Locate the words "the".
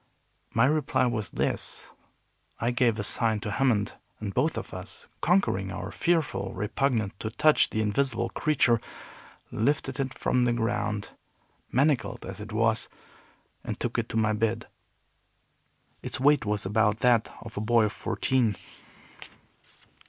7.69-7.81, 10.45-10.53